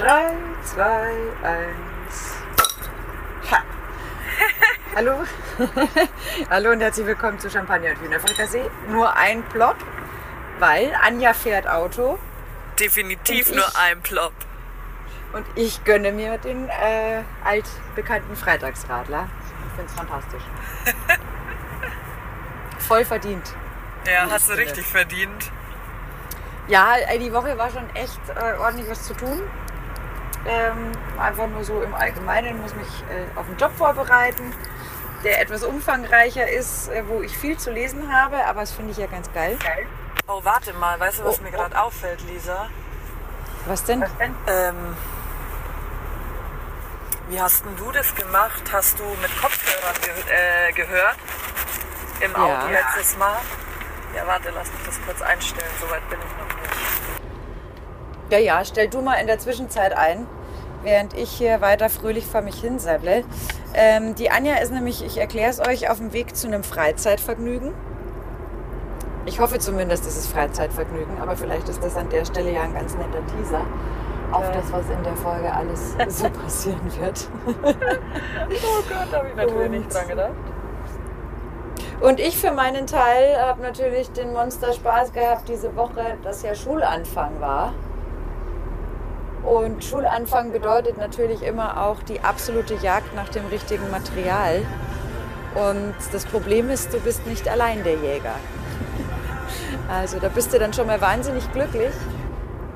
[0.00, 0.32] 3,
[0.64, 0.82] 2,
[1.42, 1.74] 1.
[3.50, 3.58] Ha.
[4.96, 5.24] Hallo.
[6.50, 8.64] Hallo und herzlich willkommen zu Champagner und Hühnerfrikassee.
[8.88, 9.76] Nur ein Plot,
[10.58, 12.18] weil Anja fährt Auto
[12.78, 14.32] Definitiv Und nur ich- ein Plop.
[15.34, 19.28] und ich gönne mir den äh, altbekannten Freitagsradler.
[19.66, 20.42] Ich finde es fantastisch.
[22.88, 23.52] Voll verdient.
[24.06, 25.50] Ja, hast du richtig verdient.
[26.68, 29.42] Ja, die Woche war schon echt äh, ordentlich was zu tun.
[30.46, 34.54] Ähm, einfach nur so im Allgemeinen muss mich äh, auf den Job vorbereiten,
[35.22, 38.96] der etwas umfangreicher ist, äh, wo ich viel zu lesen habe, aber das finde ich
[38.96, 39.58] ja ganz geil.
[40.26, 41.56] Oh, warte mal, weißt du, was Oh, mir oh.
[41.56, 42.68] gerade auffällt, Lisa?
[43.66, 44.02] Was denn?
[44.46, 44.96] Ähm,
[47.28, 48.62] wie hast denn du das gemacht?
[48.72, 51.16] Hast du mit Kopfhörern ge äh, gehört?
[52.20, 52.38] Im Ja.
[52.38, 53.36] Auto letztes Mal?
[54.16, 55.70] Ja, warte, lass mich das kurz einstellen.
[55.80, 57.19] Soweit bin ich noch nicht.
[58.30, 60.26] Ja, ja, stell du mal in der Zwischenzeit ein,
[60.84, 63.24] während ich hier weiter fröhlich vor mich hin säble.
[63.74, 67.72] Ähm, die Anja ist nämlich, ich erkläre es euch, auf dem Weg zu einem Freizeitvergnügen.
[69.26, 72.72] Ich hoffe zumindest, es ist Freizeitvergnügen, aber vielleicht ist das an der Stelle ja ein
[72.72, 73.62] ganz netter Teaser
[74.30, 77.28] auf das, was in der Folge alles so passieren wird.
[77.46, 80.30] Oh Gott, da habe ich natürlich nicht dran gedacht.
[82.00, 86.54] Und ich für meinen Teil habe natürlich den Monster Spaß gehabt diese Woche, dass ja
[86.54, 87.74] Schulanfang war.
[89.44, 94.62] Und Schulanfang bedeutet natürlich immer auch die absolute Jagd nach dem richtigen Material.
[95.54, 98.34] Und das Problem ist, du bist nicht allein der Jäger.
[99.88, 101.92] Also da bist du dann schon mal wahnsinnig glücklich,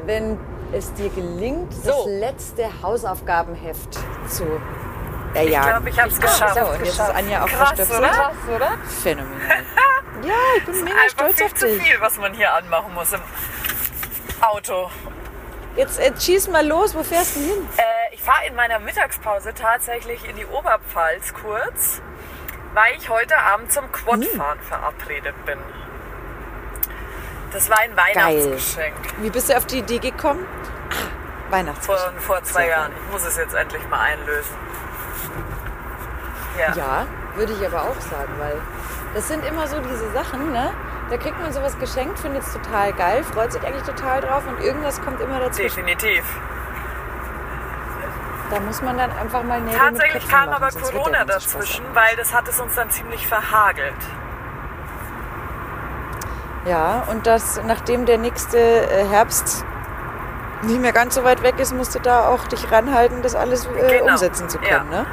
[0.04, 0.36] wenn
[0.72, 2.08] es dir gelingt, das So.
[2.08, 3.94] letzte Hausaufgabenheft
[4.28, 4.44] zu
[5.32, 5.68] Ich erjagen.
[5.68, 6.54] glaube, ich habe es geschafft.
[6.58, 8.08] So, und jetzt ist Anja auch Krass, oder?
[8.08, 8.68] Krass, oder?
[9.02, 9.38] Phänomenal.
[10.26, 11.82] Ja, ich bin mega Einfach stolz viel auf zu dich.
[11.82, 13.20] viel, was man hier anmachen muss im
[14.40, 14.90] Auto.
[15.76, 17.68] Jetzt, jetzt schieß mal los, wo fährst du hin?
[17.76, 22.00] Äh, ich fahre in meiner Mittagspause tatsächlich in die Oberpfalz kurz,
[22.74, 24.64] weil ich heute Abend zum Quadfahren Hm.
[24.66, 25.58] verabredet bin.
[27.52, 30.44] Das war ein Weihnachtsgeschenk Wie bist du auf die Idee gekommen?
[30.90, 32.12] Ah, Weihnachtsgeschenk.
[32.12, 32.92] von vor zwei Sehr Jahren.
[33.06, 34.56] Ich muss es jetzt endlich mal einlösen.
[36.58, 36.72] Ja.
[36.74, 38.60] Ja, würde ich aber auch sagen, weil
[39.14, 40.72] das sind immer so diese Sachen, ne?
[41.10, 44.60] Da kriegt man sowas geschenkt, findet es total geil, freut sich eigentlich total drauf und
[44.64, 45.84] irgendwas kommt immer dazwischen.
[45.86, 46.24] definitiv.
[48.50, 52.32] Da muss man dann einfach mal Nägel Tatsächlich kam machen, aber Corona dazwischen, weil das
[52.34, 53.94] hat es uns dann ziemlich verhagelt.
[56.66, 59.64] Ja, und das, nachdem der nächste äh, Herbst
[60.62, 63.66] nicht mehr ganz so weit weg ist, musst du da auch dich ranhalten, das alles
[63.66, 65.02] äh, Genau, umsetzen zu können, ja.
[65.02, 65.06] ne?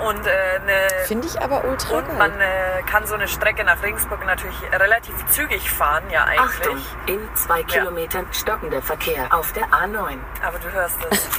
[0.00, 2.16] Und, äh, ne, Finde ich aber ultra und geil.
[2.18, 6.86] man äh, kann so eine Strecke nach Regensburg natürlich relativ zügig fahren, ja Achtung, eigentlich.
[7.06, 10.18] in zwei Kilometern stockender Verkehr auf der A9.
[10.44, 11.28] Aber du hörst es.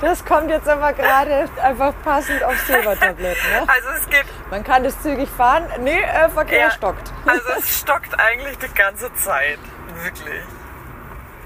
[0.00, 3.36] Das kommt jetzt aber gerade einfach passend aufs Silbertablett.
[3.36, 3.64] Ne?
[3.66, 5.66] Also es geht, Man kann es zügig fahren.
[5.80, 6.70] Nee, äh, Verkehr Ja.
[6.70, 7.12] stockt.
[7.26, 9.58] also es stockt eigentlich die ganze Zeit.
[10.02, 10.42] Wirklich.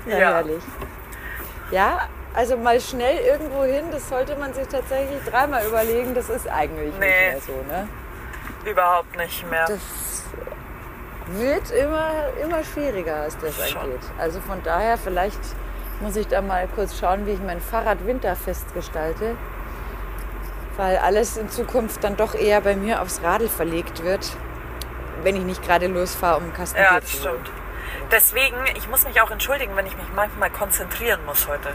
[0.06, 0.28] Ja, Ja.
[0.34, 0.62] herrlich.
[1.70, 6.15] Ja, also mal schnell irgendwo hin, das sollte man sich tatsächlich dreimal überlegen.
[6.15, 7.34] Das ist eigentlich Nee.
[7.34, 7.72] nicht mehr so.
[7.72, 7.89] Ne?
[8.65, 9.66] Überhaupt nicht mehr.
[9.66, 9.81] Das
[11.28, 12.11] wird immer,
[12.43, 13.83] immer schwieriger, was das Schon.
[13.83, 14.00] angeht.
[14.19, 15.39] Also von daher, vielleicht
[16.00, 19.37] muss ich da mal kurz schauen, wie ich mein Fahrrad winterfest gestalte.
[20.77, 24.31] Weil alles in Zukunft dann doch eher bei mir aufs Radl verlegt wird,
[25.25, 27.50] wenn ich nicht gerade losfahre, um Kasten ja, das stimmt.
[28.12, 31.71] Deswegen, ich muss mich auch entschuldigen, wenn ich mich manchmal konzentrieren muss heute.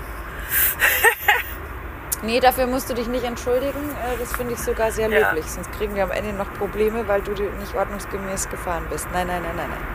[2.25, 3.89] Nee, dafür musst du dich nicht entschuldigen.
[3.89, 5.19] Äh, Das finde ich sogar sehr Ja.
[5.31, 5.45] löblich.
[5.51, 9.07] Sonst kriegen wir am Ende noch Probleme, weil du nicht ordnungsgemäß gefahren bist.
[9.11, 9.87] Nein, nein, nein, nein, nein.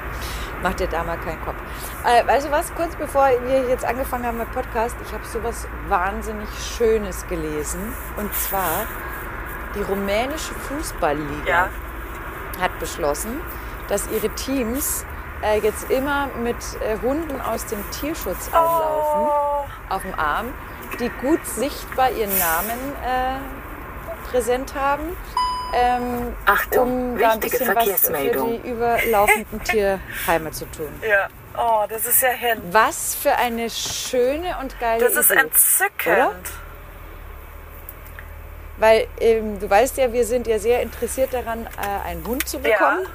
[0.63, 1.57] Mach dir da mal keinen Kopf.
[2.05, 2.75] Äh, weißt du was?
[2.75, 7.95] Kurz bevor wir jetzt angefangen haben mit Podcast, ich habe sowas wahnsinnig Schönes gelesen.
[8.19, 8.85] Und zwar
[9.75, 11.69] die rumänische Fußballliga Ja.
[12.61, 13.41] hat beschlossen,
[13.89, 15.07] dass ihre Teams
[15.43, 19.48] äh, jetzt immer mit äh, Hunden aus dem Tierschutz einlaufen Oh,
[19.89, 20.53] auf dem Arm,
[21.01, 25.17] die gut sichtbar ihren Namen äh, präsent haben,
[25.75, 30.89] ähm, Achtung, um da ein bisschen was für die überlaufenden Tierheime zu tun.
[31.09, 31.29] ja.
[31.57, 32.63] Oh, das ist ja hin.
[32.71, 35.41] Was für eine schöne und geile Das ist Idee.
[35.41, 36.07] entzückend.
[36.07, 36.35] Oder?
[38.79, 42.61] Weil ähm, du weißt ja, wir sind ja sehr interessiert daran, äh, einen Hund zu
[42.61, 43.07] bekommen.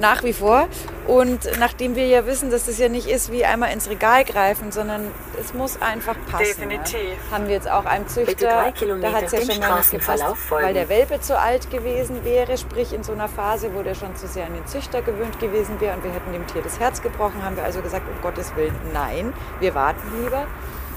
[0.00, 0.68] Nach wie vor.
[1.06, 4.70] Und nachdem wir ja wissen, dass das ja nicht ist wie einmal ins Regal greifen,
[4.70, 5.06] sondern
[5.40, 6.44] es muss einfach passen.
[6.44, 6.94] Definitiv.
[6.94, 7.16] Ne?
[7.30, 10.24] Haben wir jetzt auch einen Bitte Züchter, da hat es ja schon mal nicht gepasst,
[10.50, 14.14] weil der Welpe zu alt gewesen wäre, sprich in so einer Phase, wo der schon
[14.16, 17.02] zu sehr an den Züchter gewöhnt gewesen wäre und wir hätten dem Tier das Herz
[17.02, 20.46] gebrochen, haben wir also gesagt, um Gottes Willen, nein, wir warten lieber.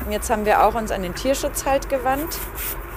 [0.06, 2.38] Und jetzt haben wir auch uns an den Tierschutz halt gewandt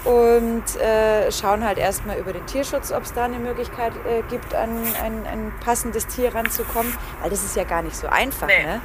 [0.05, 4.55] und äh, schauen halt erstmal über den Tierschutz, ob es da eine Möglichkeit äh, gibt,
[4.55, 4.71] an
[5.03, 6.93] ein, ein passendes Tier ranzukommen.
[7.23, 8.65] Weil das ist ja gar nicht so einfach, Nee.
[8.65, 8.81] ne?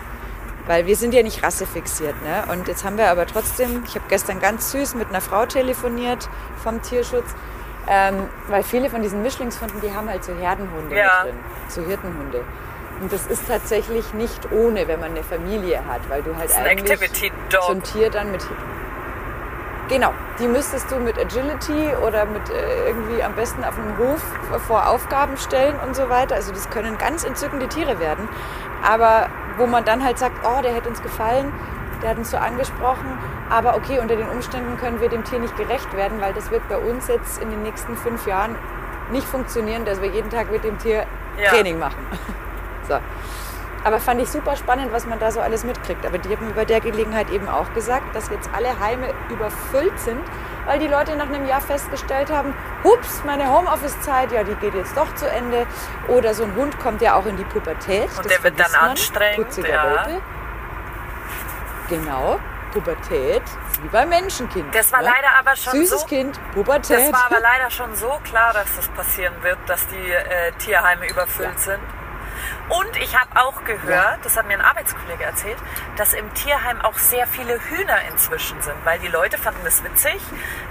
[0.67, 2.43] Weil wir sind ja nicht rassefixiert, ne?
[2.51, 6.29] Und jetzt haben wir aber trotzdem, ich habe gestern ganz süß mit einer Frau telefoniert
[6.63, 7.25] vom Tierschutz,
[7.87, 11.23] ähm, weil viele von diesen Mischlingshunden, die haben halt so Herdenhunde Ja.
[11.25, 12.43] mit drin, so Hirtenhunde.
[13.01, 16.65] Und das ist tatsächlich nicht ohne, wenn man eine Familie hat, weil du halt ein
[16.67, 16.99] eigentlich
[17.49, 18.41] so ein Tier dann mit
[19.91, 24.23] Genau, die müsstest du mit Agility oder mit äh, irgendwie am besten auf einem Hof
[24.65, 26.35] vor Aufgaben stellen und so weiter.
[26.35, 28.29] Also das können ganz entzückende Tiere werden.
[28.89, 29.27] Aber
[29.57, 31.51] wo man dann halt sagt, oh, der hätte uns gefallen,
[32.01, 33.17] der hat uns so angesprochen,
[33.49, 36.67] aber okay, unter den Umständen können wir dem Tier nicht gerecht werden, weil das wird
[36.69, 38.55] bei uns jetzt in den nächsten fünf Jahren
[39.11, 41.05] nicht funktionieren, dass wir jeden Tag mit dem Tier
[41.37, 41.49] Ja.
[41.49, 41.99] Training machen.
[42.87, 42.95] So.
[43.83, 46.05] Aber fand ich super spannend, was man da so alles mitkriegt.
[46.05, 50.21] Aber die haben bei der Gelegenheit eben auch gesagt, dass jetzt alle Heime überfüllt sind,
[50.65, 54.95] weil die Leute nach einem Jahr festgestellt haben, hups, meine Homeoffice-Zeit, ja, die geht jetzt
[54.95, 55.65] doch zu Ende.
[56.07, 58.09] Oder so ein Hund kommt ja auch in die Pubertät.
[58.09, 58.91] Und das der wird dann man.
[58.91, 60.05] anstrengend, Putziger ja.
[60.05, 60.21] Welpe.
[61.89, 62.39] Genau,
[62.71, 63.41] Pubertät,
[63.81, 64.73] wie beim Menschenkind.
[64.73, 65.07] Das war ne?
[65.13, 66.05] leider aber schon Süßes so.
[66.07, 67.11] Kind, Pubertät.
[67.11, 71.09] Das war aber leider schon so klar, dass das passieren wird, dass die äh, Tierheime
[71.09, 71.57] überfüllt Ja.
[71.57, 71.79] sind.
[72.71, 75.57] Und ich habe auch gehört, das hat mir ein Arbeitskollege erzählt,
[75.97, 80.21] dass im Tierheim auch sehr viele Hühner inzwischen sind, weil die Leute fanden es witzig,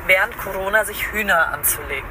[0.06, 2.08] während Corona sich Hühner anzulegen.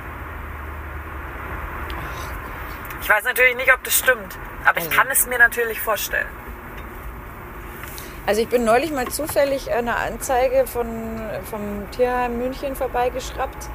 [3.01, 4.95] Ich weiß natürlich nicht, ob das stimmt, aber ich Also.
[4.95, 6.27] kann es mir natürlich vorstellen.
[8.27, 11.19] Also ich bin neulich mal zufällig eine Anzeige von,
[11.49, 13.69] vom Tierheim München vorbeigeschraubt.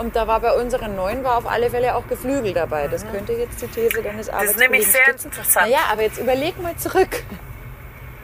[0.00, 2.88] Und da war bei unseren Neuen war auf alle Fälle auch Geflügel dabei.
[2.88, 5.26] Das könnte jetzt die These deines ist Arbeitskollegen nämlich sehr stützen.
[5.28, 5.66] interessant.
[5.66, 7.22] Naja, aber jetzt überleg mal zurück.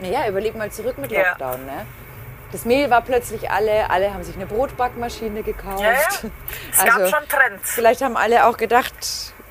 [0.01, 1.29] Naja, überleg mal zurück mit Ja.
[1.29, 1.65] Lockdown.
[1.65, 1.85] Ne?
[2.51, 5.81] Das Mehl war plötzlich alle, alle haben sich eine Brotbackmaschine gekauft.
[5.81, 5.99] Ja, ja.
[6.71, 7.71] Es Also, gab schon Trends.
[7.71, 8.93] Vielleicht haben alle auch gedacht,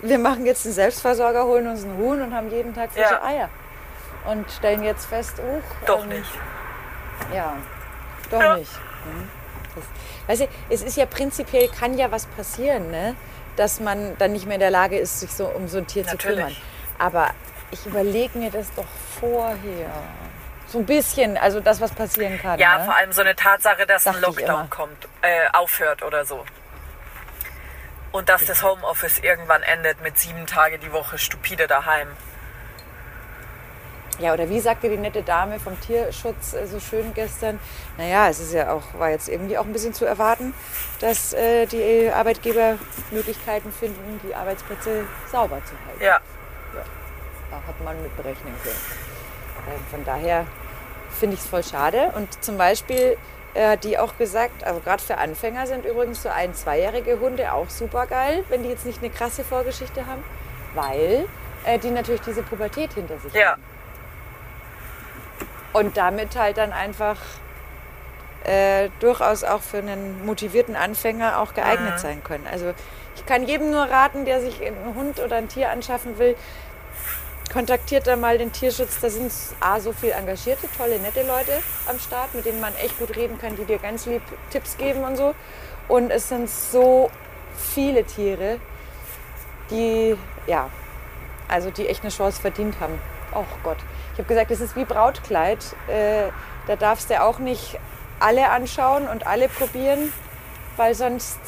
[0.00, 3.22] wir machen jetzt einen Selbstversorger, holen uns einen Huhn und haben jeden Tag frische Ja.
[3.24, 3.48] Eier.
[4.26, 6.30] Und stellen jetzt fest, uch, Doch ähm, nicht.
[7.32, 7.52] ja,
[8.32, 8.56] doch Ja.
[8.56, 8.72] nicht.
[9.04, 9.28] Hm.
[9.76, 9.84] Das,
[10.26, 13.14] weißt du, es ist ja prinzipiell, kann ja was passieren, ne?
[13.56, 16.04] dass man dann nicht mehr in der Lage ist, sich so um so ein Tier
[16.04, 16.38] zu Natürlich.
[16.38, 16.56] kümmern.
[16.98, 17.30] Aber
[17.70, 18.86] ich überlege mir das doch
[19.20, 19.90] vorher.
[20.68, 22.58] So ein bisschen, also das, was passieren kann.
[22.58, 22.84] Ja, ne?
[22.84, 26.44] vor allem so eine Tatsache, dass ein Dachte ich Lockdown kommt, äh, aufhört oder so.
[28.12, 32.08] Und dass das Homeoffice irgendwann endet mit sieben Tage die Woche stupide daheim.
[34.18, 37.60] Ja, oder wie sagte die nette Dame vom Tierschutz äh, so schön gestern?
[37.98, 40.54] Naja, es ist ja auch, war jetzt irgendwie auch ein bisschen zu erwarten,
[41.00, 42.78] dass äh, die Arbeitgeber
[43.10, 46.02] Möglichkeiten finden, die Arbeitsplätze sauber zu halten.
[46.02, 46.20] Ja,
[47.50, 48.80] Da hat man mit berechnen können.
[49.68, 50.46] Ähm, Von daher
[51.18, 52.12] finde ich es voll schade.
[52.14, 53.18] Und zum Beispiel
[53.52, 57.52] äh, hat die auch gesagt, also gerade für Anfänger sind übrigens so ein-, zweijährige Hunde
[57.52, 60.22] auch super geil, wenn die jetzt nicht eine krasse Vorgeschichte haben,
[60.74, 61.26] weil
[61.64, 63.52] äh, die natürlich diese Pubertät hinter sich ja.
[63.52, 63.75] haben.
[65.76, 67.18] Und damit halt dann einfach
[68.44, 71.98] äh, durchaus auch für einen motivierten Anfänger auch geeignet Mhm.
[71.98, 72.46] sein können.
[72.50, 72.72] Also
[73.14, 76.34] ich kann jedem nur raten, der sich einen Hund oder ein Tier anschaffen will,
[77.52, 79.00] kontaktiert da mal den Tierschutz.
[79.00, 79.30] Da sind
[79.60, 83.38] A, so viel engagierte, tolle, nette Leute am Start, mit denen man echt gut reden
[83.38, 85.34] kann, die dir ganz lieb Tipps geben und so.
[85.88, 87.10] Und es sind so
[87.74, 88.60] viele Tiere,
[89.70, 90.70] die, ja,
[91.48, 92.98] also die echt eine Chance verdient haben.
[93.34, 93.78] Oh Gott.
[94.16, 95.58] Ich habe gesagt, es ist wie Brautkleid.
[95.88, 96.30] Äh,
[96.66, 97.78] da darfst du auch nicht
[98.18, 100.10] alle anschauen und alle probieren,
[100.78, 101.38] weil sonst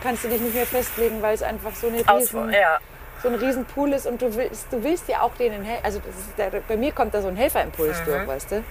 [0.00, 2.78] kannst du dich nicht mehr festlegen, weil es einfach so eine riesen, ja.
[3.20, 5.84] so ein riesen Pool ist und du willst, du willst ja auch denen helfen.
[5.84, 6.14] Also das
[6.52, 8.04] der, bei mir kommt da so ein Helferimpuls Mhm.
[8.04, 8.64] durch, weißt du?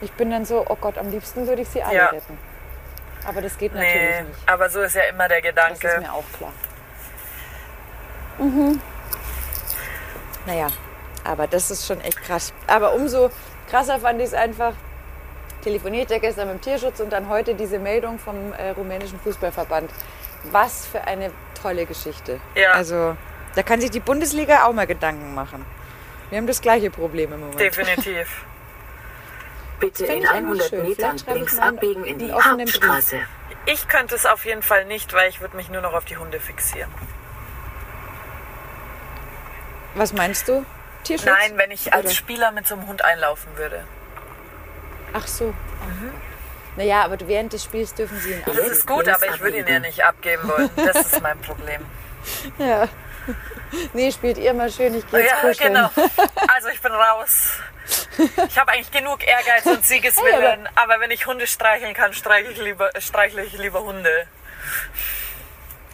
[0.00, 2.06] Ich bin dann so, oh Gott, am liebsten würde ich sie alle Ja.
[2.06, 2.38] retten.
[3.26, 4.48] Aber das geht natürlich Nee, nicht.
[4.48, 5.88] aber so ist ja immer der Das Gedanke.
[5.88, 6.52] ist mir auch klar.
[8.38, 8.80] Mhm.
[10.46, 10.68] Naja,
[11.26, 12.52] aber das ist schon echt krass.
[12.66, 13.30] Aber umso
[13.68, 14.74] krasser fand ich es einfach.
[15.62, 19.90] Telefoniert ja gestern mit dem Tierschutz und dann heute diese Meldung vom äh, rumänischen Fußballverband.
[20.52, 22.38] Was für eine tolle Geschichte.
[22.54, 22.72] Ja.
[22.72, 23.16] Also,
[23.56, 25.66] da kann sich die Bundesliga auch mal Gedanken machen.
[26.30, 27.58] Wir haben das gleiche Problem im Moment.
[27.58, 28.44] Definitiv.
[29.80, 30.82] Bitte in ich eigentlich 100 schön.
[30.82, 32.32] Metern links abbiegen in die.
[32.32, 33.20] Hauptstraße.
[33.66, 36.16] Ich könnte es auf jeden Fall nicht, weil ich würde mich nur noch auf die
[36.16, 36.90] Hunde fixieren.
[39.94, 40.64] Was meinst du?
[41.06, 41.26] Tierschutz?
[41.26, 43.84] Nein, wenn ich als Oder- Spieler mit so einem Hund einlaufen würde.
[45.12, 45.54] Ach so.
[46.76, 49.66] Naja, aber während des Spiels dürfen sie ihn Das ist gut, aber ich würde ihn
[49.66, 50.68] ja nicht abgeben wollen.
[50.76, 51.84] Das ist mein Problem.
[52.58, 52.88] Ja.
[53.92, 55.74] Nee, spielt ihr mal schön, ich gehe jetzt Ja, kuscheln.
[55.74, 55.90] genau.
[56.54, 57.50] Also ich bin raus.
[58.48, 62.58] Ich habe eigentlich genug Ehrgeiz und Siegeswillen, aber wenn ich Hunde streicheln kann, streichle ich
[62.60, 64.26] lieber, streichle ich lieber Hunde.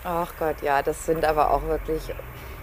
[0.04, 2.02] Ach Gott, ja, das sind aber auch wirklich.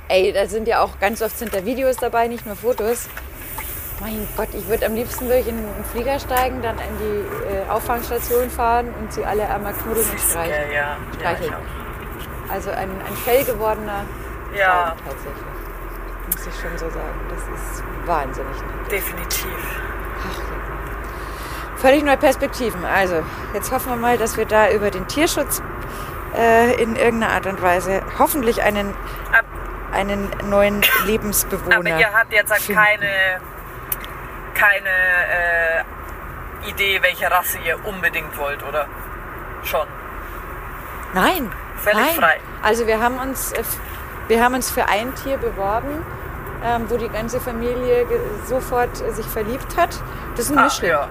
[0.10, 3.08] Ey, da sind ja auch ganz oft sind da Videos dabei, nicht nur Fotos.
[4.00, 7.54] Mein Gott, ich würde am liebsten würde ich in einen Flieger steigen, dann in die
[7.54, 10.72] äh, Auffangstation fahren und sie alle einmal knuddeln und streicheln.
[10.72, 10.78] ja.
[10.78, 11.50] ja, Streicheln.
[11.50, 12.54] ich auch.
[12.54, 14.04] Also ein, ein fell gewordener
[14.58, 14.96] Ja.
[14.96, 15.44] Traum tatsächlich.
[16.26, 17.20] Muss ich schon so sagen.
[17.30, 18.92] Das ist wahnsinnig nett.
[18.92, 19.48] Definitiv.
[20.22, 21.78] Ach, ja.
[21.78, 22.84] Völlig neue Perspektiven.
[22.84, 23.22] Also,
[23.54, 25.62] jetzt hoffen wir mal, dass wir da über den Tierschutz
[26.36, 28.90] äh, in irgendeiner Art und Weise hoffentlich einen,
[29.32, 29.46] Ab,
[29.94, 31.78] einen neuen Lebensbewohner.
[31.78, 32.80] aber ihr habt jetzt finden.
[32.82, 33.42] keine,
[34.54, 38.86] keine äh, Idee, welche Rasse ihr unbedingt wollt, oder?
[39.64, 39.88] Schon.
[41.14, 41.52] Nein.
[41.78, 42.16] Völlig nein.
[42.16, 42.40] frei.
[42.62, 43.64] Also wir haben uns, äh,
[44.28, 46.06] wir haben uns für ein Tier beworben,
[46.64, 48.06] ähm, wo die ganze Familie
[48.46, 49.90] sofort äh, sich verliebt hat.
[50.36, 50.92] Das ist ein Ah, Mischling.
[50.92, 51.08] ja.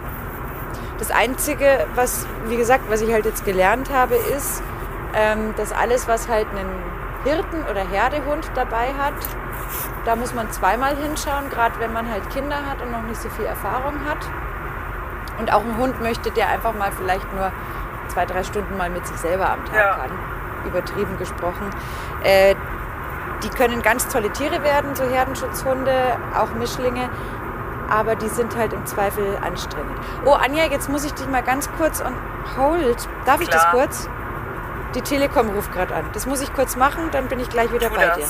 [0.98, 4.62] Das Einzige, was, wie gesagt, was ich halt jetzt gelernt habe, ist,
[5.14, 6.68] ähm, dass alles, was halt einen
[7.24, 9.14] Hirten- oder Herdehund dabei hat,
[10.04, 13.28] da muss man zweimal hinschauen, gerade wenn man halt Kinder hat und noch nicht so
[13.30, 14.18] viel Erfahrung hat.
[15.38, 17.52] Und auch ein Hund möchte, der einfach mal vielleicht nur
[18.08, 19.94] zwei, drei Stunden mal mit sich selber am Tag Ja.
[19.94, 20.10] kann.
[20.66, 21.70] Übertrieben gesprochen.
[22.24, 22.54] Äh,
[23.44, 25.92] die können ganz tolle Tiere werden, so Herdenschutzhunde,
[26.36, 27.08] auch Mischlinge.
[27.88, 29.98] Aber die sind halt im Zweifel anstrengend.
[30.26, 32.14] Oh, Anja, jetzt muss ich dich mal ganz kurz on
[32.56, 33.08] hold.
[33.24, 33.72] Darf ich das Klar.
[33.74, 34.08] kurz?
[34.94, 36.06] Die Telekom ruft gerade an.
[36.12, 38.16] Das muss ich kurz machen, dann bin ich gleich wieder Tu bei das.
[38.16, 38.26] dir.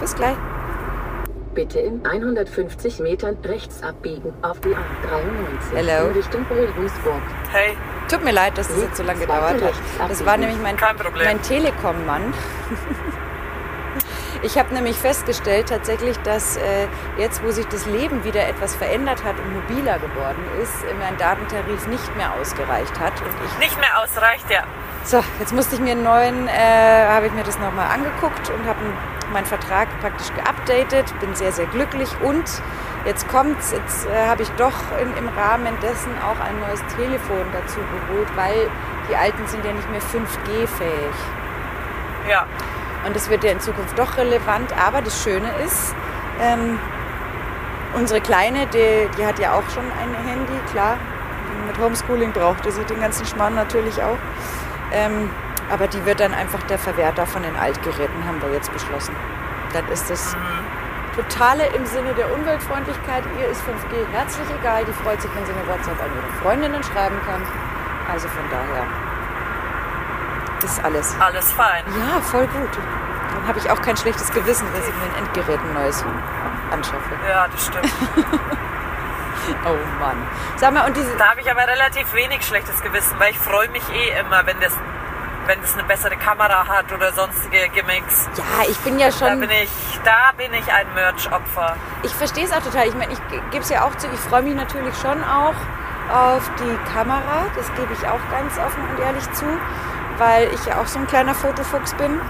[0.00, 0.36] Bis gleich.
[1.54, 6.08] Bitte in 150 Metern rechts abbiegen auf die A93 Hello.
[6.08, 7.22] in Richtung Regensburg.
[7.52, 7.76] Hey,
[8.08, 9.72] Tut mir leid, dass das jetzt so lange gedauert hat.
[10.08, 10.76] Das war nämlich mein,
[11.24, 12.34] mein Telekom-Mann.
[14.44, 16.86] Ich habe nämlich festgestellt tatsächlich, dass äh,
[17.16, 21.16] jetzt, wo sich das Leben wieder etwas verändert hat und mobiler geworden ist, äh, mein
[21.16, 23.14] Datentarif nicht mehr ausgereicht hat.
[23.22, 24.64] Und ich nicht mehr ausreicht, ja.
[25.02, 28.66] so, jetzt musste ich mir einen neuen, äh, habe ich mir das nochmal angeguckt und
[28.68, 28.80] habe
[29.32, 32.44] meinen Vertrag praktisch geupdatet, bin sehr, sehr glücklich und
[33.06, 37.46] jetzt kommt's, jetzt äh, habe ich doch in, im Rahmen dessen auch ein neues Telefon
[37.54, 38.68] dazu geholt, weil
[39.08, 41.14] die alten sind ja nicht mehr 5G-fähig.
[42.28, 42.46] Ja,
[43.06, 44.72] Und das wird ja in Zukunft doch relevant.
[44.78, 45.94] Aber das Schöne ist,
[46.40, 46.78] ähm,
[47.94, 50.96] unsere Kleine, die, die hat ja auch schon ein Handy, klar.
[51.66, 54.18] Mit Homeschooling brauchte sie den ganzen Schmarrn natürlich auch.
[54.92, 55.30] Ähm,
[55.70, 59.14] aber die wird dann einfach der Verwerter von den Altgeräten, haben wir jetzt beschlossen.
[59.72, 60.36] Dann ist das
[61.16, 63.24] Totale im Sinne der Umweltfreundlichkeit.
[63.40, 64.84] Ihr ist 5G herzlich egal.
[64.84, 67.42] Die freut sich, wenn sie eine WhatsApp an ihre Freundinnen schreiben kann.
[68.10, 68.86] Also von daher
[70.64, 71.14] ist alles.
[71.20, 71.84] alles fein.
[71.98, 72.70] Ja, voll gut.
[73.34, 76.04] Dann habe ich auch kein schlechtes Gewissen, dass ich mir ein Endgerät ein neues
[76.70, 77.14] anschaffe.
[77.28, 77.92] Ja, das stimmt.
[79.66, 80.16] Oh Mann.
[80.56, 81.14] Sag mal, und diese.
[81.18, 84.58] Da habe ich aber relativ wenig schlechtes Gewissen, weil ich freue mich eh immer, wenn
[84.60, 84.72] das,
[85.46, 88.26] wenn das eine bessere Kamera hat oder sonstige Gimmicks.
[88.36, 89.40] Ja, ich bin ja Da schon.
[89.40, 89.68] bin ich,
[90.02, 91.76] da bin ich ein Merch-Opfer.
[92.04, 92.88] Ich verstehe es auch total.
[92.88, 93.18] Ich meine, ich
[93.50, 94.06] gebe es ja auch zu.
[94.14, 95.54] Ich freue mich natürlich schon auch
[96.10, 97.44] auf die Kamera.
[97.54, 99.44] Das gebe ich auch ganz offen und ehrlich zu,
[100.18, 102.20] weil ich ja auch so ein kleiner Fotofuchs bin.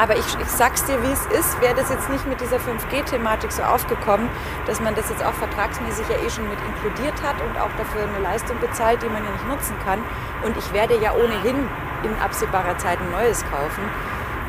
[0.00, 3.52] Aber ich, ich sag's dir, wie es ist, wäre das jetzt nicht mit dieser 5G-Thematik
[3.52, 4.28] so aufgekommen,
[4.66, 8.02] dass man das jetzt auch vertragsmäßig ja eh schon mit inkludiert hat und auch dafür
[8.08, 9.98] eine Leistung bezahlt, die man ja nicht nutzen kann.
[10.44, 11.68] Und ich werde ja ohnehin
[12.04, 13.84] in absehbarer Zeit ein neues kaufen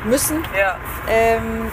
[0.04, 0.76] müssen, Ja,
[1.08, 1.70] ähm,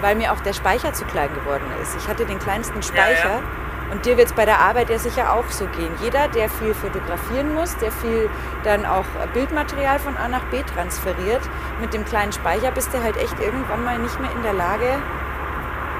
[0.00, 1.96] weil mir auch der Speicher zu klein geworden ist.
[1.96, 3.42] Ich hatte den kleinsten Speicher Ja,
[3.90, 5.92] und dir wird es bei der Arbeit ja sicher auch so gehen.
[6.02, 8.28] Jeder, der viel fotografieren muss, der viel
[8.64, 11.42] dann auch Bildmaterial von A nach B transferiert,
[11.80, 14.98] mit dem kleinen Speicher bist du halt echt irgendwann mal nicht mehr in der Lage,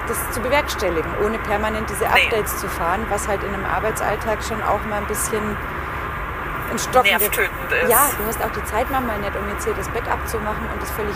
[0.09, 2.27] das zu bewerkstelligen, ohne permanent diese Nee.
[2.27, 5.43] Updates zu fahren, was halt in einem Arbeitsalltag schon auch mal ein bisschen
[6.71, 7.91] in Stocken nervtötend ist.
[7.91, 10.67] ja, du hast auch die Zeit manchmal nicht, um jetzt hier das Backup zu machen
[10.73, 11.15] und das völlig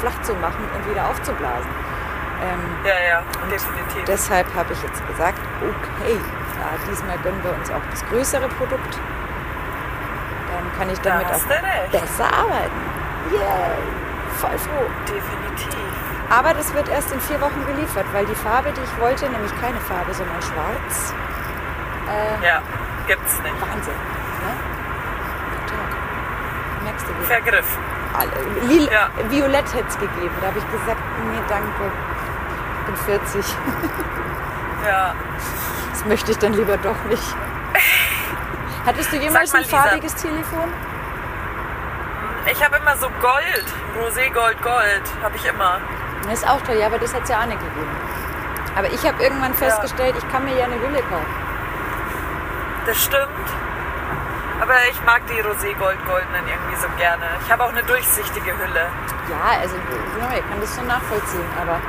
[0.00, 1.70] flach zu machen und wieder aufzublasen.
[2.42, 4.04] Ähm, ja, ja, definitiv.
[4.06, 6.16] deshalb habe ich jetzt gesagt, okay,
[6.58, 8.98] ja, diesmal gönnen wir uns auch das größere Produkt.
[10.48, 12.80] Dann kann ich da damit hast auch besser arbeiten.
[13.32, 13.76] Yay,
[14.38, 14.86] voll froh.
[15.06, 15.76] Definitiv.
[16.30, 19.52] Aber das wird erst in vier Wochen geliefert, weil die Farbe, die ich wollte, nämlich
[19.60, 21.12] keine Farbe, sondern schwarz,
[22.08, 22.62] äh, Ja,
[23.06, 23.60] gibt's nicht.
[23.60, 23.94] Wahnsinn.
[23.94, 24.52] Ne?
[25.66, 26.84] Total.
[26.84, 27.26] Merkst du wieder.
[27.26, 27.82] Vergriffen.
[28.16, 28.90] alle.
[28.90, 29.08] Ja.
[29.28, 30.34] Violett hätte es gegeben.
[30.40, 31.90] Da habe ich gesagt, nee, danke.
[32.86, 33.44] Bin 40.
[34.86, 35.14] Ja.
[35.92, 37.22] Das möchte ich dann lieber doch nicht.
[38.86, 39.76] Hattest du jemals mal, ein Lisa.
[39.76, 40.72] farbiges Telefon?
[42.50, 43.66] Ich habe immer so Gold,
[43.98, 45.78] Rosé Gold, Gold, habe ich immer.
[46.24, 47.90] Das ist auch toll, ja, aber das hat es ja auch nicht gegeben.
[48.74, 51.34] Aber ich habe irgendwann festgestellt, ich kann mir ja eine Hülle kaufen.
[52.86, 53.48] Das stimmt.
[54.60, 57.24] Aber ich mag die Rosé Gold Goldenen irgendwie so gerne.
[57.44, 58.88] Ich habe auch eine durchsichtige Hülle.
[59.28, 61.80] Ja, also ja, ich kann das so nachvollziehen, aber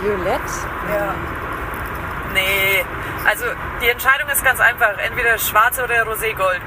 [0.00, 0.40] Violett?
[0.92, 1.14] Ja.
[2.32, 2.84] Nee,
[3.26, 3.44] also
[3.80, 4.98] die Entscheidung ist ganz einfach.
[4.98, 6.62] Entweder schwarz oder Rosé Gold.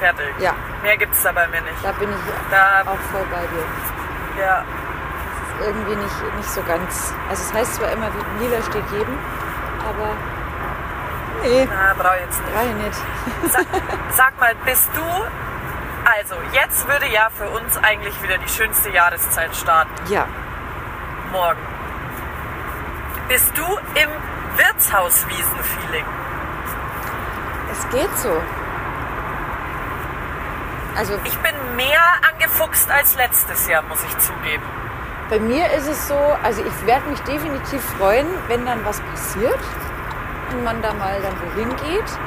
[0.00, 0.34] Fertig.
[0.38, 0.52] Ja.
[0.82, 1.82] Mehr gibt es da bei mir nicht.
[1.84, 2.16] Da bin ich
[2.50, 4.42] Da, auch voll bei dir.
[4.44, 4.64] ja.
[4.64, 7.14] Das ist irgendwie nicht, nicht so ganz.
[7.30, 8.08] Also es heißt zwar immer,
[8.40, 9.16] lila steht jedem,
[9.80, 10.08] aber
[11.42, 12.52] nee, Na, brauche ich jetzt nicht.
[12.54, 13.52] brauche ich nicht.
[13.52, 13.66] Sag,
[14.10, 15.02] sag mal, bist du.
[16.18, 19.90] Also, jetzt würde ja für uns eigentlich wieder die schönste Jahreszeit starten.
[20.08, 20.26] Ja,
[21.30, 21.60] Morgen.
[23.32, 24.10] Bist du im
[24.58, 26.04] Wirtshauswiesen-Feeling?
[27.72, 28.42] es geht so.
[30.98, 34.62] Also Ich bin mehr angefuchst als letztes Jahr, muss ich zugeben.
[35.30, 39.60] Bei mir ist es so, also ich werde mich definitiv freuen, wenn dann was passiert
[40.50, 42.18] und man da mal dann wohin geht.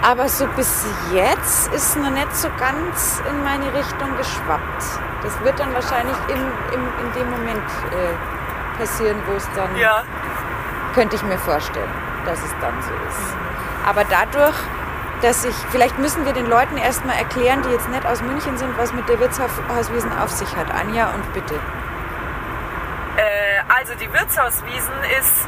[0.00, 4.82] Aber so bis jetzt ist noch nicht so ganz in meine Richtung geschwappt.
[5.22, 6.40] Das wird dann wahrscheinlich im,
[6.72, 8.39] im, in dem Moment äh,
[8.80, 10.02] passieren, wo es dann, Ja.
[10.94, 11.90] könnte ich mir vorstellen,
[12.24, 13.36] dass es dann so ist.
[13.86, 14.56] Aber dadurch,
[15.22, 18.76] dass ich, vielleicht müssen wir den Leuten erstmal erklären, die jetzt nicht aus München sind,
[18.78, 20.70] was mit der Wirtshauswiesen auf sich hat.
[20.74, 21.54] Anja und bitte.
[23.16, 25.46] Äh, also die Wirtshauswiesen ist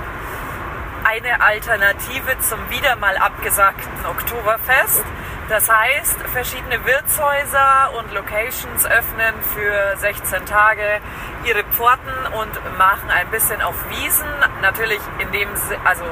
[1.04, 5.04] eine Alternative zum wieder mal abgesagten Oktoberfest.
[5.48, 11.00] Das heißt, verschiedene Wirtshäuser und Locations öffnen für 16 Tage
[11.44, 14.28] ihre Pforten und machen ein bisschen auf Wiesen.
[14.62, 15.48] Natürlich in dem,
[15.84, 16.04] also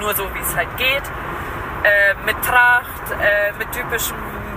[0.00, 1.02] nur so wie es halt geht.
[1.84, 4.16] Äh, mit Tracht, äh, mit typischem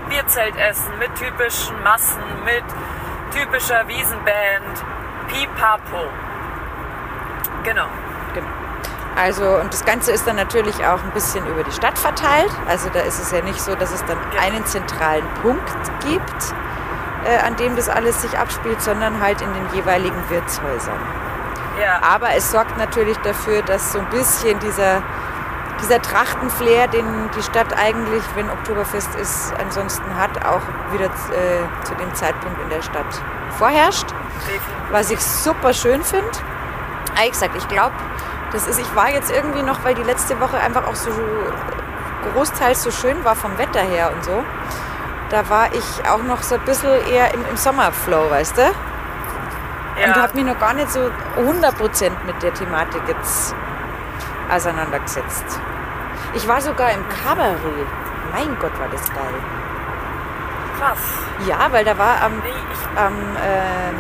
[0.10, 2.64] Bierzeltessen, mit typischen Massen, mit
[3.34, 4.84] typischer Wiesenband.
[5.28, 6.10] Pipapo.
[7.64, 7.88] Genau.
[9.16, 12.52] Also, und das Ganze ist dann natürlich auch ein bisschen über die Stadt verteilt.
[12.68, 15.72] Also da ist es ja nicht so, dass es dann einen zentralen Punkt
[16.06, 16.56] gibt,
[17.26, 21.00] äh, an dem das alles sich abspielt, sondern halt in den jeweiligen Wirtshäusern.
[21.80, 22.00] Ja.
[22.02, 25.02] Aber es sorgt natürlich dafür, dass so ein bisschen dieser,
[25.82, 30.62] dieser Trachtenflair, den die Stadt eigentlich, wenn Oktoberfest ist, ansonsten hat, auch
[30.94, 33.22] wieder äh, zu dem Zeitpunkt in der Stadt
[33.58, 34.08] vorherrscht
[34.92, 36.30] was ich super schön finde.
[37.16, 37.94] Ah, Wie gesagt, ich glaube,
[38.52, 41.12] das ist, ich war jetzt irgendwie noch, weil die letzte Woche einfach auch so
[42.34, 44.44] großteils so schön war vom Wetter her und so.
[45.30, 48.64] Da war ich auch noch so ein bisschen eher im, im Sommerflow, weißt du?
[48.64, 50.22] Und Ja.
[50.22, 51.00] habe mich noch gar nicht so
[51.38, 53.56] 100% mit der Thematik jetzt
[54.54, 55.46] auseinandergesetzt.
[56.34, 57.60] Ich war sogar im Kabarett.
[58.34, 59.34] Mein Gott, war das geil.
[60.80, 61.00] Krass.
[61.46, 62.34] Ja, weil da war am
[62.96, 63.14] am,
[63.46, 63.96] ähm,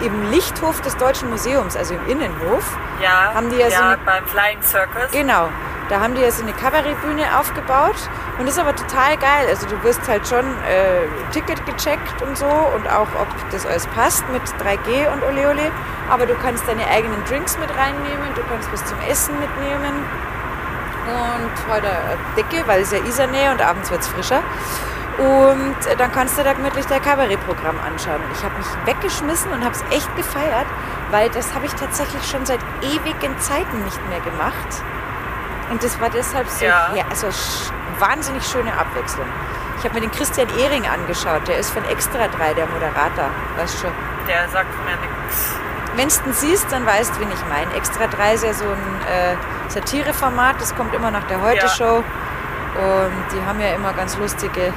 [0.00, 2.76] im Lichthof des Deutschen Museums, also im Innenhof.
[3.02, 5.10] ja, Haben die ja so eine- beim Flying Circus.
[5.12, 5.48] Genau,
[5.88, 7.96] da haben die ja so eine Kabarettbühne aufgebaut
[8.38, 9.46] und das ist aber total geil.
[9.48, 13.86] Also du wirst halt schon äh, Ticket gecheckt und so und auch ob das alles
[13.88, 15.70] passt mit 3G und Ole Ole.
[16.10, 20.04] Aber du kannst deine eigenen Drinks mit reinnehmen, du kannst was zum Essen mitnehmen
[21.06, 21.88] und heute
[22.36, 24.42] Decke, weil es ja Isarnähe und abends wird es frischer.
[25.18, 28.22] Und äh, dann kannst du da gemütlich dein Kabarettprogramm anschauen.
[28.22, 30.66] Und ich habe mich weggeschmissen und habe es echt gefeiert,
[31.10, 34.82] weil das habe ich tatsächlich schon seit ewigen Zeiten nicht mehr gemacht.
[35.70, 36.92] Und das war deshalb so Ja.
[36.94, 37.26] ja, also
[37.98, 39.26] wahnsinnig schöne Abwechslung.
[39.78, 43.80] Ich habe mir den Christian Ehring angeschaut, der ist von Extra 3, der Moderator, weißt
[43.80, 43.92] schon.
[44.26, 45.54] Der sagt mir nichts.
[45.96, 47.72] Wenn du siehst, dann weißt du, wen ich meine.
[47.74, 49.36] Extra 3 ist ja so ein äh,
[49.68, 51.96] Satireformat, das kommt immer nach der Heute-Show.
[52.78, 54.72] Und die haben ja immer ganz lustige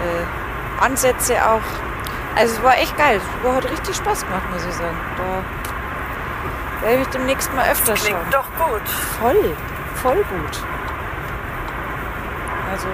[0.00, 1.62] äh, Ansätze auch.
[2.36, 3.20] Also es war echt geil.
[3.44, 4.96] Es hat richtig Spaß gemacht, muss ich sagen.
[5.16, 8.06] Da werde ich demnächst mal öfter schauen.
[8.06, 8.88] Klingt doch gut.
[9.20, 9.56] Voll,
[9.96, 10.62] voll gut.
[12.70, 12.88] Also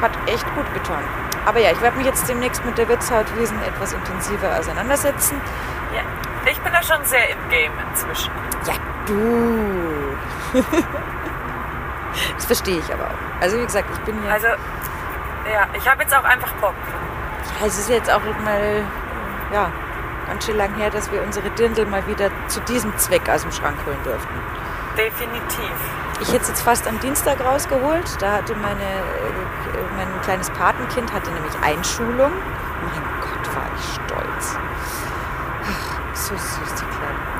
[0.00, 1.02] hat echt gut getan.
[1.46, 5.40] Aber ja, ich werde mich jetzt demnächst mit der Wirtshauswiesen etwas intensiver auseinandersetzen.
[5.94, 6.02] Ja.
[6.50, 8.32] Ich bin da schon sehr im Game inzwischen.
[8.66, 8.74] Ja,
[9.06, 10.16] du.
[12.36, 13.40] das verstehe ich aber auch.
[13.40, 14.32] Also wie gesagt, ich bin ja...
[14.32, 14.48] Also,
[15.50, 16.74] ja, ich habe jetzt auch einfach Bock.
[17.64, 18.84] Es ist jetzt auch mal
[19.52, 19.70] ja,
[20.26, 23.52] ganz schön lang her, dass wir unsere Dirndl mal wieder zu diesem Zweck aus dem
[23.52, 24.34] Schrank holen durften.
[24.96, 25.72] Definitiv.
[26.20, 28.04] Ich hätte es jetzt fast am Dienstag rausgeholt.
[28.20, 32.30] Da hatte meine, äh, mein kleines Patenkind hatte nämlich Einschulung.
[32.30, 34.56] Mein Gott, war ich stolz.
[35.64, 37.32] Ach, so süß, die Kleine.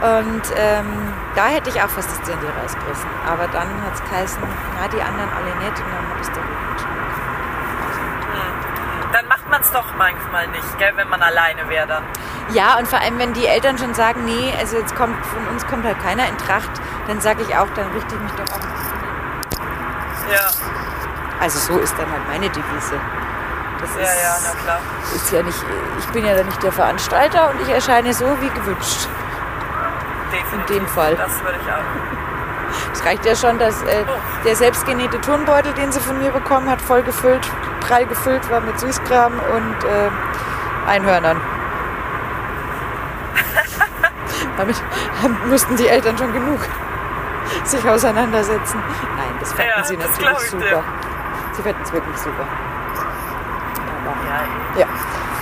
[0.00, 3.10] Und ähm, da hätte ich auch fast das Zehntel rausgerissen.
[3.26, 4.42] Aber dann hat es geheißen,
[4.76, 5.78] na, die anderen alle nicht.
[5.78, 6.88] Und dann hat es der Rücken schon
[9.12, 12.02] Dann macht man es doch manchmal nicht, gell, wenn man alleine wäre dann.
[12.52, 15.66] Ja, und vor allem, wenn die Eltern schon sagen, nee, also jetzt kommt von uns
[15.66, 16.70] kommt halt keiner in Tracht,
[17.06, 18.60] dann sage ich auch, dann richte ich mich doch auch.
[20.32, 20.50] Ja,
[21.40, 23.00] Also so ist dann halt meine Devise.
[23.80, 24.80] Das ja, ist, ja, na klar.
[25.14, 25.58] ist ja nicht,
[25.98, 29.08] ich bin ja dann nicht der Veranstalter und ich erscheine so wie gewünscht.
[30.32, 30.76] Definitiv.
[30.76, 31.16] dem Fall.
[31.16, 32.92] Das würde ich auch.
[32.92, 34.04] Es reicht ja schon, dass äh,
[34.44, 37.50] der selbstgenähte Turnbeutel, den sie von mir bekommen hat, voll gefüllt,
[37.90, 40.10] prall gefüllt war mit Süßkram und äh,
[40.88, 41.36] Einhörnern.
[44.56, 44.76] Damit
[45.22, 46.60] haben, mussten die Eltern schon genug
[47.64, 48.80] sich auseinandersetzen.
[49.16, 50.48] Nein, das fanden Ja, sie das natürlich dir.
[50.50, 50.84] super.
[51.52, 52.44] Sie fanden es wirklich super.
[54.06, 54.40] Aber, Ja,
[54.80, 54.86] ja,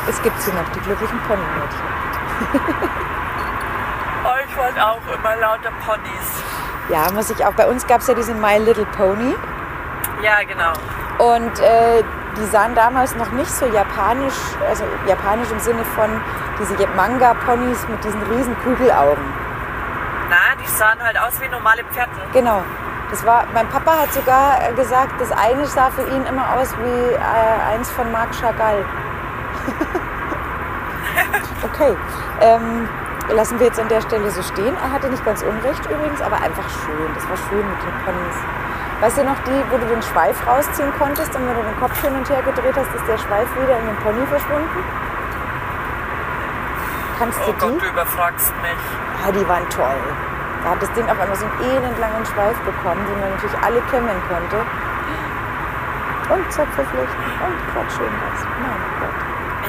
[0.08, 1.82] es gibt sie noch, die glücklichen Ponymädchen.
[4.24, 6.42] oh, ich wollte auch immer lauter Ponys.
[6.88, 7.52] Ja, muss ich auch.
[7.52, 9.34] Bei uns gab es ja diese My Little Pony.
[10.22, 10.72] Ja, genau.
[11.18, 12.02] Und äh,
[12.38, 16.08] die sahen damals noch nicht so japanisch, also japanisch im Sinne von
[16.58, 19.24] diese Manga-Ponys mit diesen riesen Kugelaugen.
[20.30, 22.12] Na, die sahen halt aus wie normale Pferde.
[22.32, 22.62] Genau.
[23.10, 26.76] Das war, mein Papa hat sogar äh, gesagt, das eine sah für ihn immer aus
[26.76, 28.84] wie äh, eins von Marc Chagall.
[31.64, 31.96] okay.
[32.40, 32.86] Ähm,
[33.34, 34.76] lassen wir jetzt an der Stelle so stehen.
[34.76, 37.14] Er hatte nicht ganz unrecht übrigens, aber einfach schön.
[37.14, 38.36] Das war schön mit den Ponys.
[39.00, 42.00] Weißt du noch die, wo du den Schweif rausziehen konntest und wenn du den Kopf
[42.02, 44.82] hin und her gedreht hast, ist der Schweif wieder in den Pony verschwunden?
[47.18, 47.78] Kannst Oh du Gott, die?
[47.78, 48.82] du überfragst mich.
[49.26, 50.02] Ah, die waren toll.
[50.64, 53.80] Da hat das Ding auf einmal so einen elendlangen Schweif bekommen, den man natürlich alle
[53.90, 54.58] kämmen konnte.
[56.34, 58.44] Und Zöpfe flechten und quatschen das.
[58.60, 58.97] Mein Gott.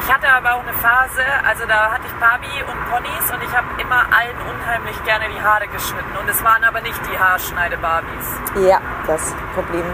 [0.09, 3.55] Ich hatte aber auch eine Phase, also da hatte ich Barbie und Ponys und ich
[3.55, 6.17] habe immer allen unheimlich gerne die Haare geschnitten.
[6.19, 8.65] Und es waren aber nicht die Haarschneide-Barbies.
[8.67, 9.85] Ja, das Problem.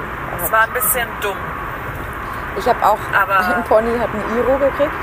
[0.42, 1.36] Es war ein bisschen dumm.
[2.58, 4.94] Ich habe auch Aber- ein Pony hat einen Iro gekriegt.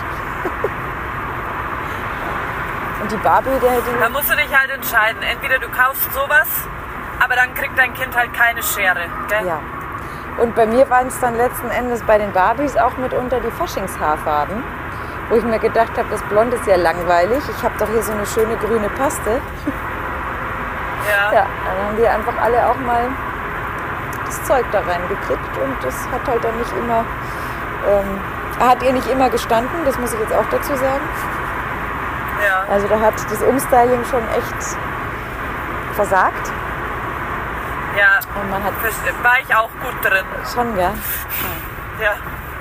[3.02, 4.00] Und die Barbie, der die.
[4.00, 5.20] Da musst du dich halt entscheiden.
[5.22, 6.48] Entweder du kaufst sowas,
[7.22, 9.04] aber dann kriegt dein Kind halt keine Schere.
[9.28, 9.46] Gell?
[9.46, 9.58] Ja.
[10.38, 14.64] Und bei mir waren es dann letzten Endes bei den Barbies auch mitunter die Faschingshaarfarben,
[15.32, 17.42] wo ich mir gedacht habe, das Blond ist ja langweilig.
[17.48, 19.40] Ich habe doch hier so eine schöne grüne Paste.
[21.02, 21.32] Ja.
[21.32, 23.08] Ja, dann haben die einfach alle auch mal
[24.24, 27.04] das Zeug da reingekriegt und das hat halt dann nicht immer,
[27.90, 28.20] ähm,
[28.64, 31.02] hat ihr nicht immer gestanden, das muss ich jetzt auch dazu sagen.
[32.46, 32.64] ja.
[32.72, 34.76] Also da hat das Umstyling schon echt
[35.94, 36.52] versagt
[37.98, 38.20] ja.
[38.40, 38.72] und man hat
[39.24, 40.24] War ich auch gut drin.
[40.54, 40.92] schon, gell?
[42.00, 42.12] Ja.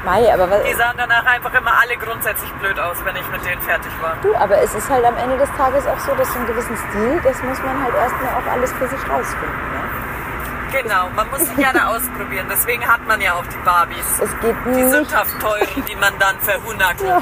[0.03, 3.45] Mai, aber was, Die sahen danach einfach immer alle grundsätzlich blöd aus, wenn ich mit
[3.45, 4.15] denen fertig war.
[4.23, 6.75] du, aber es ist halt am Ende des Tages auch so, dass so einen gewissen
[6.89, 9.61] Stil, das muss man halt erstmal auch alles für sich rausfinden.
[9.71, 10.81] Ne?
[10.81, 12.47] Genau, man muss sich ja da ausprobieren.
[12.49, 14.19] Deswegen hat man ja auch die Barbies.
[14.19, 14.89] Es geht Die nicht.
[14.89, 16.95] sündhaft teuren, die man dann verhunert.
[17.05, 17.21] Ja.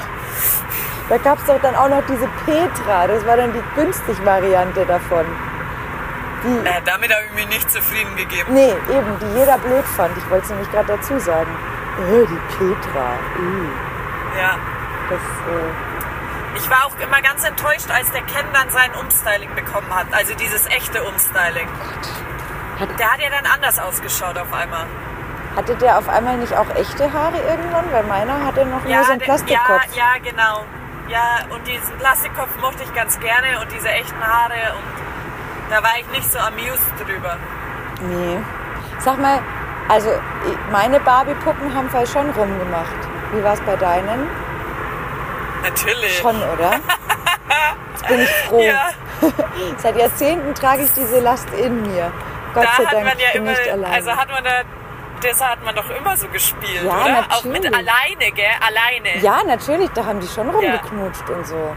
[1.10, 4.86] Da gab es doch dann auch noch diese Petra, das war dann die günstig Variante
[4.86, 5.26] davon.
[6.44, 8.54] Die, Äh, damit habe ich mich nicht zufrieden gegeben.
[8.54, 10.16] nee, eben, die jeder blöd fand.
[10.16, 11.50] Ich wollte es nämlich gerade dazu sagen.
[11.98, 13.10] Äh, die Petra.
[13.38, 14.56] Uh, Ja.
[15.08, 19.86] das, äh, Ich war auch immer ganz enttäuscht, als der Ken dann sein Umstyling bekommen
[19.94, 20.06] hat.
[20.12, 21.68] Also dieses echte Umstyling.
[22.78, 24.86] Hat- Der hat ja dann anders ausgeschaut auf einmal.
[25.56, 27.84] hatte der auf einmal nicht auch echte Haare irgendwann?
[27.92, 29.68] Weil meiner hatte noch nur so einen Plastikkopf.
[29.94, 30.64] ja, ja, genau.
[31.08, 35.98] Ja, und diesen Plastikkopf mochte ich ganz gerne und diese echten Haare und da war
[35.98, 37.36] ich nicht so amused drüber.
[38.00, 38.38] Nee.
[39.00, 39.40] Sag mal,
[39.90, 40.10] also
[40.70, 42.96] meine Barbie-Puppen haben vielleicht schon rumgemacht.
[43.32, 44.28] Wie war es bei deinen?
[45.62, 46.18] Natürlich.
[46.18, 46.80] Schon, oder?
[47.92, 48.60] Jetzt bin ich froh.
[48.60, 48.90] Ja,
[49.78, 52.10] Seit Jahrzehnten trage ich diese Last in mir.
[52.54, 53.92] Gott da sei hat Dank, man ja ich bin immer, nicht allein.
[53.92, 54.50] also hat man da,
[55.22, 57.18] das hat man doch immer so gespielt, Ja, oder?
[57.28, 57.62] Auch natürlich.
[57.62, 58.50] mit alleine, gell?
[58.66, 59.18] Alleine.
[59.22, 61.76] ja, natürlich, da haben die schon rumgeknutscht und so.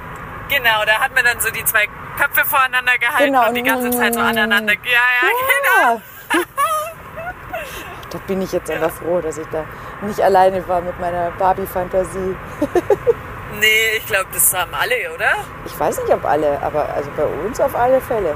[0.50, 3.48] Genau, da hat man dann so die zwei Köpfe voreinander gehalten Genau.
[3.50, 4.74] und die ganze Zeit so aneinander.
[4.74, 4.80] Ja,
[5.22, 5.30] ja,
[5.92, 6.02] genau.
[8.14, 9.66] Da bin ich jetzt aber froh, dass ich da
[10.02, 12.36] nicht alleine war mit meiner Barbie-Fantasie.
[13.60, 15.30] Nee, ich glaube, das haben alle, oder?
[15.68, 18.36] Ich weiß nicht, ob alle, aber also bei uns auf alle Fälle.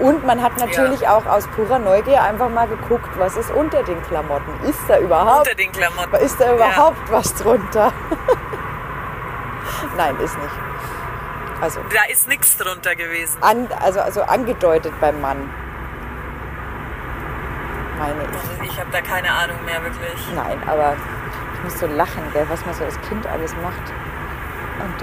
[0.00, 4.02] Und man hat natürlich auch aus purer Neugier einfach mal geguckt, was ist unter den
[4.04, 4.50] Klamotten.
[4.66, 6.16] Ist da überhaupt, Unter den Klamotten.
[6.16, 7.92] ist da überhaupt was drunter?
[9.96, 10.54] Nein, ist nicht.
[11.60, 13.36] Also, Da ist nichts drunter gewesen.
[13.42, 15.52] an, also, also angedeutet beim Mann.
[17.98, 18.50] Meine ich.
[18.50, 20.28] Also ich habe da keine Ahnung mehr, wirklich.
[20.34, 20.94] Nein, aber
[21.54, 23.92] ich muss so lachen, gell, was man so als Kind alles macht.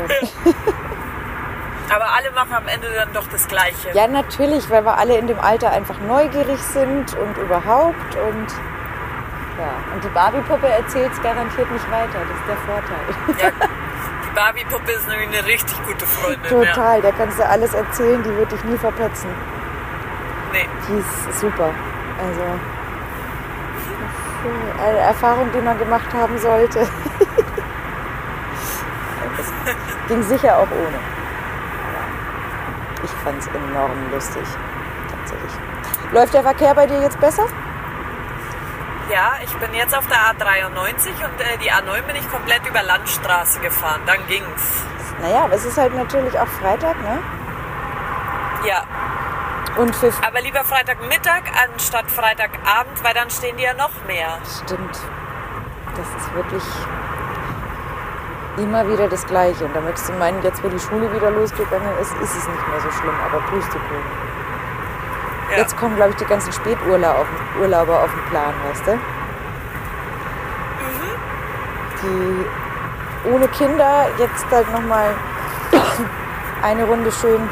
[1.90, 3.92] Aber alle machen am Ende dann doch das Gleiche.
[3.94, 8.48] Ja, natürlich, weil wir alle in dem Alter einfach neugierig sind und überhaupt und
[9.60, 9.94] ja.
[9.94, 12.20] Und die Barbie-Puppe erzählt es garantiert nicht weiter.
[12.28, 13.06] Das ist der Vorteil.
[13.40, 13.68] Ja,
[14.26, 16.64] die Barbie-Puppe ist nämlich eine richtig gute Freundin.
[16.64, 16.74] Ja.
[16.74, 19.30] Total, der kannst du alles erzählen, die wird dich nie verpetzen.
[20.52, 20.68] Nee.
[20.88, 21.70] Die ist super.
[22.20, 22.60] Also
[24.80, 26.88] eine Erfahrung, die man gemacht haben sollte.
[29.66, 31.00] Das ging sicher auch ohne.
[31.88, 34.44] Aber ich fand es enorm lustig.
[35.10, 35.52] Tatsächlich.
[36.12, 37.46] Läuft der Verkehr bei dir jetzt besser?
[39.10, 42.84] Ja, ich bin jetzt auf der A93 und äh, die A9 bin ich komplett über
[42.84, 44.02] Landstraße gefahren.
[44.06, 44.84] Dann ging's.
[45.22, 47.20] Naja, aber es ist halt natürlich auch Freitag, ne?
[48.66, 48.84] Ja,
[49.78, 50.12] Und für.
[50.26, 54.38] aber lieber Freitagmittag anstatt Freitagabend, weil dann stehen die ja noch mehr.
[54.64, 55.00] Stimmt.
[55.96, 56.64] Das ist wirklich
[58.58, 59.66] immer wieder das Gleiche.
[59.66, 62.68] Und da möchtest du meinen, jetzt wo die Schule wieder losgegangen ist, ist es nicht
[62.68, 63.16] mehr so schlimm.
[63.26, 64.34] Aber Pustekuchen.
[65.52, 65.58] Ja.
[65.58, 67.28] Jetzt kommen, glaube ich, die ganzen Späturlauber auf,
[67.60, 69.00] Urlauber auf den Plan, weißt du?
[72.02, 75.16] Die ohne Kinder jetzt halt nochmal
[76.62, 77.50] eine Runde schön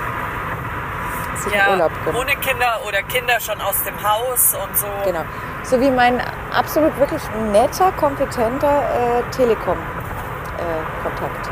[1.44, 2.20] sich ja, Urlaub gönnen.
[2.20, 4.88] ohne Kinder oder Kinder schon aus dem Haus und so.
[5.06, 5.22] Genau.
[5.64, 6.20] So wie mein
[6.54, 11.50] absolut wirklich netter, kompetenter äh, Telekom-Kontakt.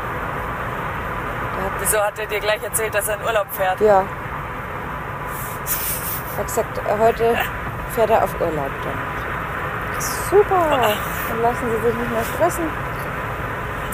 [1.80, 3.80] Wieso hat er dir gleich erzählt, dass er in Urlaub fährt?
[3.80, 4.04] ja.
[6.32, 7.36] Er hat gesagt, äh, heute
[7.94, 8.98] fährt er auf Urlaub dann.
[10.30, 10.66] Super.
[10.70, 12.64] Dann lassen sie sich nicht mehr stressen.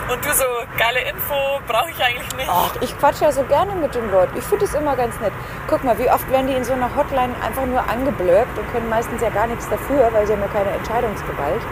[0.09, 0.45] Und du so,
[0.77, 1.35] geile Info,
[1.67, 2.49] brauche ich eigentlich nicht.
[2.51, 4.37] Ach, ich quatsche ja so gerne mit den Leuten.
[4.37, 5.33] Ich finde es immer ganz nett.
[5.69, 8.89] Guck mal, wie oft werden die in so einer Hotline einfach nur angeblöckt und können
[8.89, 11.63] meistens ja gar nichts dafür, weil sie haben ja keine Entscheidungsgewalt.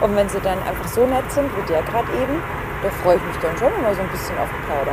[0.00, 2.42] Und wenn sie dann einfach so nett sind, wie der gerade eben,
[2.82, 4.92] da freue ich mich dann schon immer so ein bisschen auf den Plauder.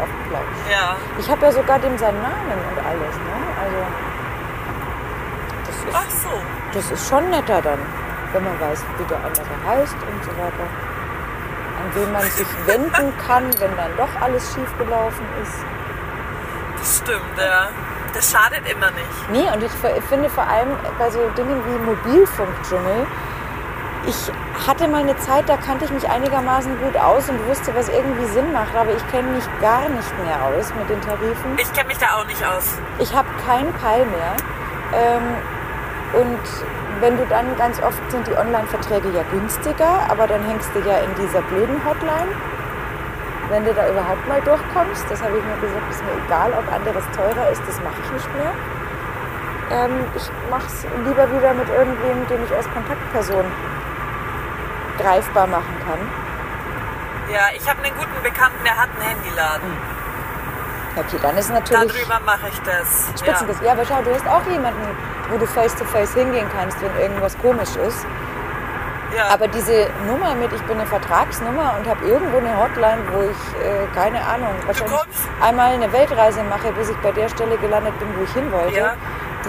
[0.00, 0.70] Auf Plausch.
[0.70, 3.14] Ja, Ich habe ja sogar dem seinen Namen und alles.
[3.16, 3.36] Ne?
[3.60, 3.80] Also,
[5.66, 6.30] das ach ist, so.
[6.74, 7.78] das ist schon netter dann,
[8.32, 10.89] wenn man weiß, wie der andere heißt und so weiter.
[11.90, 15.54] An wen man sich wenden kann, wenn dann doch alles schiefgelaufen ist.
[16.78, 17.68] Das stimmt, ja.
[18.14, 19.30] Das schadet immer nicht.
[19.30, 19.72] Nee, und ich
[20.08, 23.06] finde vor allem bei so Dingen wie Mobilfunkdschungel,
[24.06, 24.32] ich
[24.66, 28.24] hatte mal eine Zeit, da kannte ich mich einigermaßen gut aus und wusste, was irgendwie
[28.26, 31.58] Sinn macht, aber ich kenne mich gar nicht mehr aus mit den Tarifen.
[31.58, 32.78] Ich kenne mich da auch nicht aus.
[32.98, 34.36] Ich habe keinen Peil mehr.
[34.94, 35.22] Ähm,
[36.12, 36.40] und
[37.00, 40.98] wenn du dann, ganz oft sind die Online-Verträge ja günstiger, aber dann hängst du ja
[40.98, 42.34] in dieser blöden Hotline.
[43.48, 46.66] Wenn du da überhaupt mal durchkommst, das habe ich mir gesagt, ist mir egal, ob
[46.72, 48.52] anderes teurer ist, das mache ich nicht mehr.
[49.70, 53.44] Ähm, ich mache es lieber wieder mit irgendwem, den ich als Kontaktperson
[54.98, 56.00] greifbar machen kann.
[57.32, 59.99] Ja, ich habe einen guten Bekannten, der hat einen Handyladen.
[60.96, 61.92] Okay, dann ist natürlich...
[61.92, 63.08] Darüber mache ich das.
[63.08, 63.18] Ja.
[63.18, 63.56] Spitzenbiss.
[63.64, 63.72] Ja.
[63.72, 64.80] aber schau, du hast auch jemanden,
[65.30, 68.04] wo du face-to-face hingehen kannst, wenn irgendwas komisch ist.
[69.16, 69.28] Ja.
[69.32, 73.64] Aber diese Nummer mit, ich bin eine Vertragsnummer und habe irgendwo eine Hotline, wo ich,
[73.64, 75.00] äh, keine Ahnung, wahrscheinlich
[75.40, 78.76] einmal eine Weltreise mache, bis ich bei der Stelle gelandet bin, wo ich hin wollte,
[78.76, 78.94] Ja.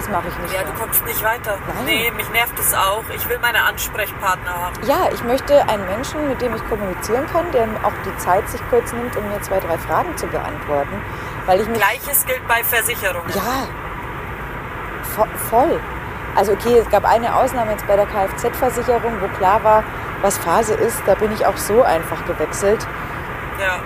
[0.02, 0.72] Das mache ich nicht ja, mehr.
[0.72, 1.58] du kommst nicht weiter.
[1.66, 1.84] Nein.
[1.84, 3.04] Nee, mich nervt es auch.
[3.14, 4.74] Ich will meine Ansprechpartner haben.
[4.84, 8.60] Ja, ich möchte einen Menschen, mit dem ich kommunizieren kann, der auch die Zeit sich
[8.68, 11.00] kurz nimmt, um mir zwei, drei Fragen zu beantworten,
[11.46, 13.30] weil ich Gleiches gilt bei Versicherungen.
[13.34, 13.68] Ja,
[15.14, 15.80] vo voll.
[16.34, 19.84] Also okay, es gab eine Ausnahme jetzt bei der Kfz-Versicherung, wo klar war,
[20.22, 21.00] was Phase ist.
[21.06, 22.86] Da bin ich auch so einfach gewechselt.
[23.60, 23.78] Ja.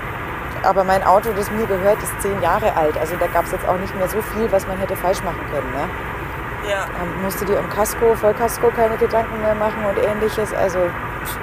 [0.67, 2.99] Aber mein Auto, das mir gehört, ist zehn Jahre alt.
[2.99, 5.41] Also da gab es jetzt auch nicht mehr so viel, was man hätte falsch machen
[5.51, 5.71] können.
[5.71, 6.71] Ne?
[6.71, 6.87] Ja.
[6.87, 10.53] Da musst du dir um Kasko, Vollkasko keine Gedanken mehr machen und ähnliches.
[10.53, 10.79] Also,
[11.25, 11.39] pff,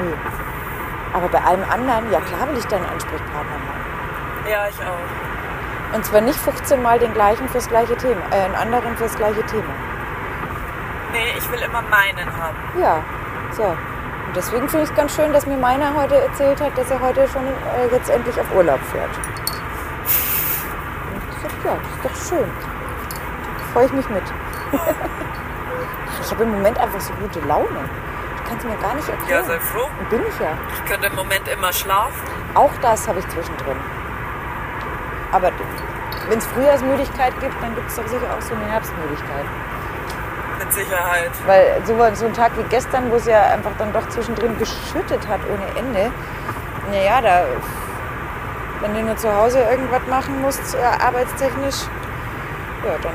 [0.00, 0.12] nö.
[1.12, 4.48] Aber bei allem anderen, ja klar will ich da einen Ansprechpartner haben.
[4.48, 5.96] Ja, ich auch.
[5.96, 9.44] Und zwar nicht 15 Mal den gleichen fürs gleiche Thema, äh, einen anderen fürs gleiche
[9.46, 9.74] Thema.
[11.10, 12.56] Nee, ich will immer meinen haben.
[12.80, 13.02] Ja,
[13.50, 13.76] so.
[14.30, 17.00] Und deswegen finde ich es ganz schön, dass mir meiner heute erzählt hat, dass er
[17.00, 19.10] heute schon äh, jetzt endlich auf Urlaub fährt.
[21.10, 22.48] Und ich sag, ja, das ist doch schön.
[23.58, 24.22] Da freue ich mich mit.
[26.22, 27.66] ich habe im Moment einfach so gute Laune.
[28.36, 29.44] Ich kann es mir gar nicht Ja, erklären.
[29.46, 29.88] sei froh.
[29.98, 30.52] Und bin ich ja.
[30.74, 32.22] Ich könnte im Moment immer schlafen.
[32.54, 33.78] Auch das habe ich zwischendrin.
[35.32, 35.50] Aber
[36.28, 39.46] wenn es Frühjahrsmüdigkeit gibt, dann gibt es doch sicher auch so eine Herbstmüdigkeit.
[40.76, 41.30] Mit Sicherheit.
[41.46, 45.26] Weil so, so ein Tag wie gestern, wo es ja einfach dann doch zwischendrin geschüttet
[45.28, 46.12] hat ohne Ende,
[46.90, 47.44] naja, da,
[48.80, 51.86] wenn du nur zu Hause irgendwas machen musst, äh, arbeitstechnisch,
[52.84, 53.14] ja, dann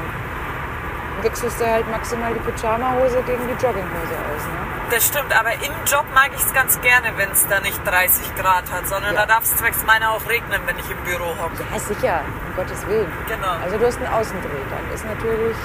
[1.22, 4.44] wechselst du halt maximal die Pyjamahose gegen die Jogginghose aus.
[4.46, 4.92] Ne?
[4.92, 8.36] Das stimmt, aber im Job mag ich es ganz gerne, wenn es da nicht 30
[8.36, 9.22] Grad hat, sondern Ja.
[9.22, 11.64] da darf es zwecks meiner auch regnen, wenn ich im Büro hocke.
[11.74, 13.12] Ja, sicher, um Gottes Willen.
[13.28, 13.56] Genau.
[13.64, 15.58] Also du hast einen Außendreh, dann ist natürlich...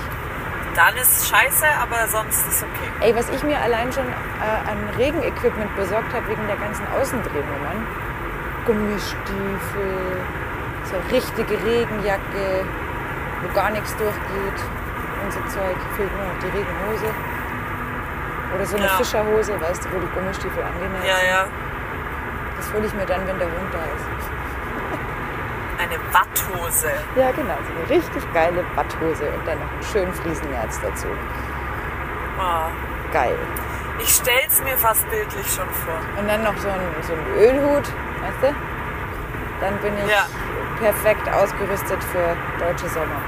[0.74, 2.88] Dann ist scheiße, aber sonst ist okay.
[3.08, 7.86] Ey, was ich mir allein schon äh, an Regenequipment besorgt habe wegen der ganzen Außendrehnummern.
[8.66, 10.20] Gummistiefel,
[10.84, 12.64] so richtige Regenjacke,
[13.42, 14.58] wo gar nichts durchgeht
[15.24, 15.76] und so Zeug.
[15.96, 17.10] Fehlt nur noch die Regenhose.
[18.54, 18.96] Oder so eine Ja.
[18.96, 21.28] Fischerhose, weißt du, wo die Gummistiefel angenäht Ja, sind.
[21.28, 21.44] ja.
[22.56, 24.30] Das hole ich mir dann, wenn der Hund da ist.
[25.90, 26.90] Eine Watthose.
[27.16, 31.08] Ja, genau, so eine richtig geile Badhose und dann noch einen schönen Fliesennerz dazu.
[32.38, 33.12] Oh.
[33.12, 33.36] Geil.
[33.98, 35.98] Ich stell's mir fast bildlich schon vor.
[36.16, 38.54] Und dann noch so ein, so ein Ölhut, weißt du?
[39.60, 40.26] Dann bin ich Ja.
[40.78, 43.20] perfekt ausgerüstet für deutsche Sommer.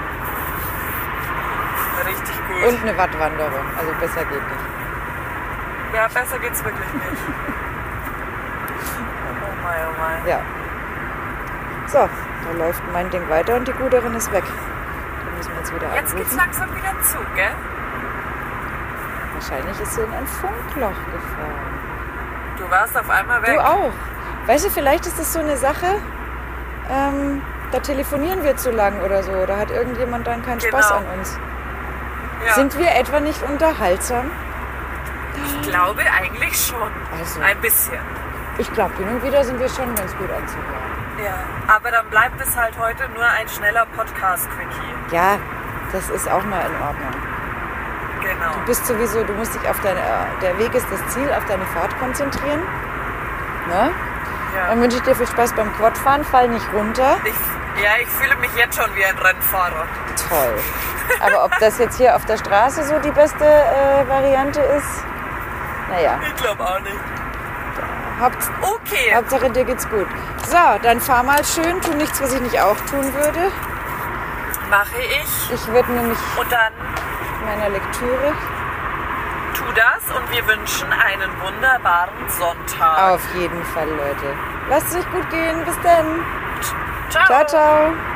[2.07, 2.69] Richtig gut.
[2.69, 3.67] Und eine Wattwanderung.
[3.77, 5.95] Also besser geht nicht.
[5.95, 7.03] ja, besser geht's wirklich nicht.
[9.45, 10.27] Oh mein, oh mein.
[10.27, 10.41] Ja.
[11.87, 12.09] So,
[12.45, 14.45] da läuft mein Ding weiter und die Guterin ist weg.
[14.45, 17.51] Da müssen wir jetzt wieder Jetzt geht's langsam wieder zu, gell?
[19.35, 21.73] Wahrscheinlich ist sie in ein Funkloch gefahren.
[22.59, 23.55] Du warst auf einmal weg.
[23.55, 23.93] Du auch.
[24.47, 25.87] Weißt du, vielleicht ist das so eine Sache,
[26.91, 29.47] ähm, da telefonieren wir zu lang oder so.
[29.47, 31.01] Da hat irgendjemand dann keinen Spaß Genau.
[31.01, 31.39] an uns.
[32.47, 32.55] Ja.
[32.55, 34.31] Sind wir etwa nicht unterhaltsam?
[35.45, 36.91] ich glaube eigentlich schon.
[37.19, 37.41] Also.
[37.41, 37.99] Ein bisschen.
[38.59, 41.02] Ich glaube, hin und wieder sind wir schon ganz gut anzuhören.
[41.19, 41.35] Ja.
[41.75, 45.15] Aber dann bleibt es halt heute nur ein schneller Podcast-Quickie.
[45.15, 45.39] Ja,
[45.93, 47.13] das ist auch mal in Ordnung.
[48.23, 48.53] Genau.
[48.55, 50.01] Du bist sowieso, du musst dich auf deine,
[50.41, 52.61] der Weg ist das Ziel, auf deine Fahrt konzentrieren.
[53.69, 53.91] Ne?
[54.57, 54.67] Ja.
[54.69, 57.17] Dann wünsche ich dir viel Spaß beim Quadfahren, fall nicht runter.
[57.25, 59.87] Ich, ja, ich fühle mich jetzt schon wie ein Rennfahrer.
[60.29, 60.59] Toll.
[61.21, 65.05] Aber ob das jetzt hier auf der Straße so die beste äh, Variante ist,
[65.91, 66.97] naja, Ich glaube auch nicht.
[68.21, 69.15] Haupt, Okay.
[69.15, 70.07] Hauptsache dir geht's gut.
[70.53, 73.51] So, dann fahr mal schön, tu nichts, was ich nicht auch tun würde.
[74.69, 75.51] Mache ich.
[75.51, 76.73] Ich würde nämlich Und dann
[77.47, 78.35] meiner Lektüre
[79.55, 83.15] tu das und wir wünschen einen wunderbaren Sonntag.
[83.15, 84.35] auf jeden Fall, Leute.
[84.69, 85.65] Lasst es euch gut gehen.
[85.65, 86.21] Bis dann.
[87.09, 87.25] Ciao.
[87.25, 88.12] Ciao, ciao.